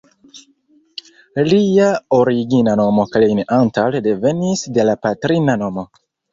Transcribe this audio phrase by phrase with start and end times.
[1.49, 1.89] Lia
[2.21, 5.89] origina nomo "Klein Antal" devenis de la patrina nomo.